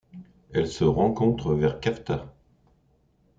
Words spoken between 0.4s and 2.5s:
Elle se rencontre vers Cavtat.